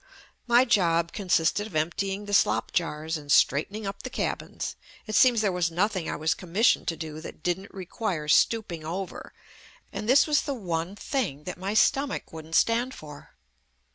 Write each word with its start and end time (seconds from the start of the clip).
My 0.57 0.65
job 0.65 1.11
consisted 1.11 1.67
of 1.67 1.75
emp 1.75 1.93
tying 1.95 2.25
the 2.25 2.33
slop 2.33 2.71
jars 2.71 3.17
and 3.17 3.31
straightening 3.31 3.85
up 3.85 4.01
the 4.01 4.09
cabins. 4.09 4.75
It 5.05 5.13
seems 5.15 5.41
there 5.41 5.51
was 5.51 5.69
nothing 5.69 6.09
I 6.09 6.15
was 6.15 6.33
com 6.33 6.51
missioned 6.53 6.87
to 6.87 6.97
do 6.97 7.21
that 7.21 7.43
didn't 7.43 7.71
require 7.71 8.27
stooping 8.27 8.83
over, 8.83 9.31
and 9.93 10.09
this 10.09 10.25
was 10.25 10.41
the 10.41 10.55
one 10.55 10.95
thing 10.95 11.43
that 11.43 11.59
my 11.59 11.75
stom 11.75 12.09
ach 12.11 12.23
wouldn't 12.31 12.55
stand 12.55 12.95
for. 12.95 13.35